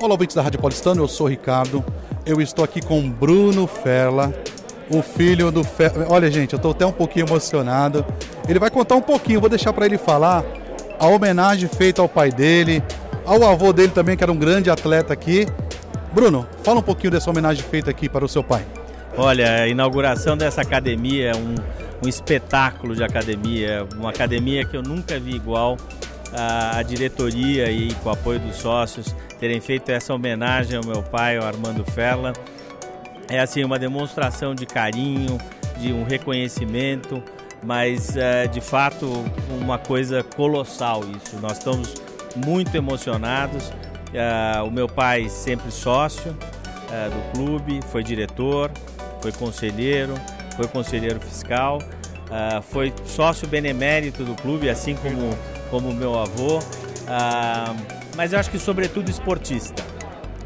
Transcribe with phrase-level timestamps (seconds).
[0.00, 1.84] Olá, ouvintes da Rádio Paulistano, eu sou Ricardo.
[2.26, 4.32] Eu estou aqui com Bruno Ferla,
[4.90, 6.06] o filho do Ferla.
[6.08, 8.04] Olha, gente, eu estou até um pouquinho emocionado.
[8.48, 10.44] Ele vai contar um pouquinho, vou deixar para ele falar
[10.98, 12.82] a homenagem feita ao pai dele,
[13.24, 15.46] ao avô dele também, que era um grande atleta aqui.
[16.12, 18.64] Bruno, fala um pouquinho dessa homenagem feita aqui para o seu pai.
[19.16, 21.54] Olha, a inauguração dessa academia é um,
[22.04, 25.76] um espetáculo de academia, uma academia que eu nunca vi igual.
[26.34, 31.36] A diretoria e com o apoio dos sócios terem feito essa homenagem ao meu pai,
[31.36, 32.32] ao Armando Ferla.
[33.28, 35.36] É assim uma demonstração de carinho,
[35.78, 37.20] de um reconhecimento,
[37.60, 39.04] mas é, de fato
[39.60, 41.40] uma coisa colossal isso.
[41.40, 41.92] Nós estamos
[42.36, 43.72] muito emocionados.
[44.14, 46.36] É, o meu pai sempre sócio
[46.92, 48.70] é, do clube, foi diretor,
[49.20, 50.14] foi conselheiro,
[50.54, 51.80] foi conselheiro fiscal,
[52.70, 55.36] foi sócio benemérito do clube, assim como
[55.68, 56.60] como meu avô
[58.16, 59.82] mas eu acho que sobretudo esportista.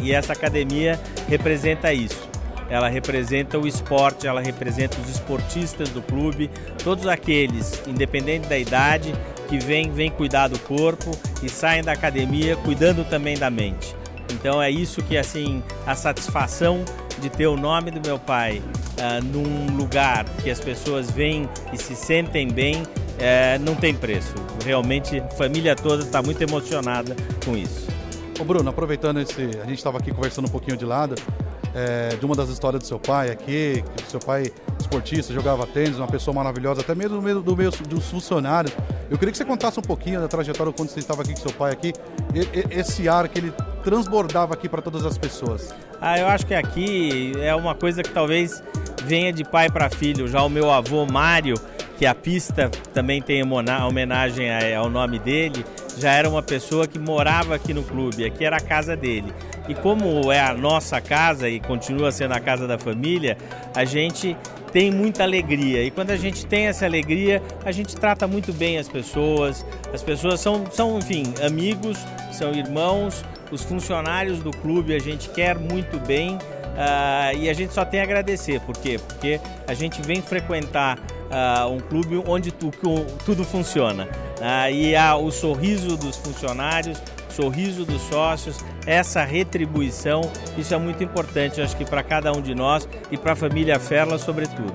[0.00, 2.28] E essa academia representa isso.
[2.68, 6.50] Ela representa o esporte, ela representa os esportistas do clube,
[6.82, 9.14] todos aqueles, independente da idade,
[9.48, 11.10] que vêm vem cuidar do corpo
[11.42, 13.94] e saem da academia cuidando também da mente.
[14.32, 16.84] Então é isso que assim a satisfação
[17.20, 18.60] de ter o nome do meu pai
[18.98, 22.82] uh, num lugar que as pessoas vêm e se sentem bem
[23.18, 24.34] é, não tem preço.
[24.64, 27.86] Realmente, a família toda está muito emocionada com isso.
[28.40, 29.42] Ô Bruno, aproveitando esse.
[29.42, 31.14] A gente estava aqui conversando um pouquinho de lado,
[31.74, 35.66] é, de uma das histórias do seu pai aqui, que o seu pai esportista, jogava
[35.66, 38.74] tênis, uma pessoa maravilhosa, até mesmo do meio, do meio dos funcionários.
[39.10, 41.52] Eu queria que você contasse um pouquinho da trajetória quando você estava aqui com seu
[41.52, 41.92] pai aqui,
[42.70, 45.74] esse ar que ele transbordava aqui para todas as pessoas.
[46.00, 48.62] Ah, eu acho que aqui é uma coisa que talvez
[49.04, 50.26] venha de pai para filho.
[50.28, 51.54] Já o meu avô Mário,
[51.98, 55.64] que a pista também tem homenagem ao nome dele,
[55.98, 59.32] já era uma pessoa que morava aqui no clube, aqui era a casa dele.
[59.68, 63.36] E como é a nossa casa e continua sendo a casa da família,
[63.74, 64.36] a gente
[64.72, 65.84] tem muita alegria.
[65.84, 69.64] E quando a gente tem essa alegria, a gente trata muito bem as pessoas.
[69.92, 71.96] As pessoas são, são enfim, amigos,
[72.32, 76.36] são irmãos, os funcionários do clube a gente quer muito bem.
[76.74, 78.98] Uh, e a gente só tem a agradecer, por quê?
[78.98, 80.98] Porque a gente vem frequentar
[81.34, 82.70] uh, um clube onde tu,
[83.24, 84.04] tudo funciona.
[84.38, 90.20] Uh, e há o sorriso dos funcionários, sorriso dos sócios, essa retribuição,
[90.56, 93.78] isso é muito importante, acho que para cada um de nós e para a família
[93.80, 94.72] Ferla, sobretudo.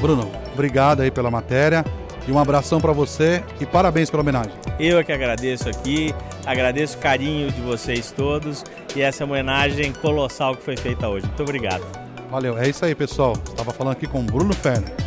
[0.00, 1.84] Bruno, obrigado aí pela matéria
[2.26, 4.52] e um abração para você e parabéns pela homenagem.
[4.78, 6.12] Eu é que agradeço aqui,
[6.44, 8.64] agradeço o carinho de vocês todos
[8.96, 11.26] e essa homenagem colossal que foi feita hoje.
[11.26, 11.84] Muito obrigado.
[12.30, 13.34] Valeu, é isso aí pessoal.
[13.46, 15.03] Estava falando aqui com o Bruno Ferner.